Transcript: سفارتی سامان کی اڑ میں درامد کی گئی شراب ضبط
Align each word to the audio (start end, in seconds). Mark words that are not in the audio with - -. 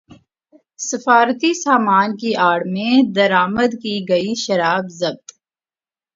سفارتی 0.79 1.51
سامان 1.55 2.09
کی 2.17 2.31
اڑ 2.47 2.59
میں 2.73 2.93
درامد 3.15 3.71
کی 3.81 3.95
گئی 4.09 4.33
شراب 4.43 4.85
ضبط 4.99 5.27